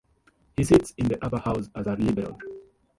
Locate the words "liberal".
1.93-2.35